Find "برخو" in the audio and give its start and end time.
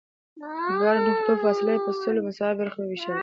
2.59-2.79